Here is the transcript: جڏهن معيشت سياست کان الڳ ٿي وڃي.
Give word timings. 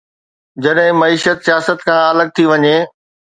جڏهن 0.63 0.95
معيشت 1.01 1.37
سياست 1.47 1.79
کان 1.87 2.01
الڳ 2.11 2.27
ٿي 2.35 2.43
وڃي. 2.51 2.75